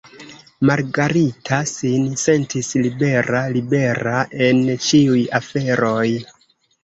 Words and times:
Margarita 0.67 1.57
sin 1.71 2.07
sentis 2.21 2.71
libera, 2.85 3.41
libera 3.57 4.23
en 4.49 4.63
ĉiuj 4.89 5.21
aferoj. 5.41 6.09